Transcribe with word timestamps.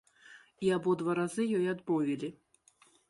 І 0.67 0.71
абодва 0.77 1.11
разы 1.19 1.43
ёй 1.59 1.65
адмовілі. 1.75 2.29